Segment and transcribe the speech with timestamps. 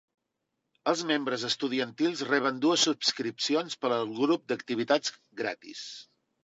[0.91, 5.89] Els membres estudiantils reben dues subscripcions per al grup d'activitats gratis.